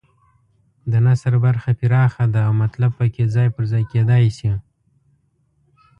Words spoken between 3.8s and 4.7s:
کېدای شي.